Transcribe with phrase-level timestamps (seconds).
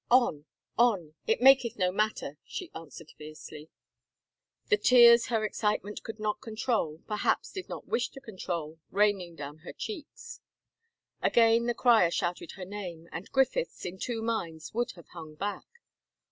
[0.09, 0.45] "On,
[0.79, 3.69] on, it maketh no matter," she answered fiercely,
[4.69, 9.59] the tears her excitement could not control, perhaps did not wish to control, raining down
[9.59, 10.41] her cheeks.
[11.21, 15.67] Again the crier shouted her name, and Griffeths, in two minds, would have hung back.